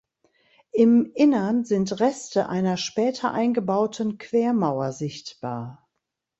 [0.71, 5.87] Im Innern sind Reste einer später eingebauten Quermauer sichtbar.